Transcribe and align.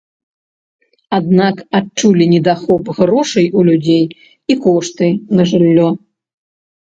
Аднак 1.17 1.55
адчулі 1.79 2.25
недахоп 2.33 2.89
грошай 2.99 3.47
у 3.59 3.65
людзей 3.69 4.05
і 4.53 4.55
кошты 4.63 5.07
на 5.41 5.45
жыллё. 5.53 5.87